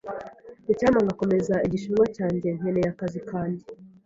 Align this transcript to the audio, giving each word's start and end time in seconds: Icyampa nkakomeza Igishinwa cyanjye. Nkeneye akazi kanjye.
Icyampa 0.71 0.99
nkakomeza 1.05 1.55
Igishinwa 1.65 2.05
cyanjye. 2.15 2.47
Nkeneye 2.57 2.87
akazi 2.93 3.19
kanjye. 3.29 3.63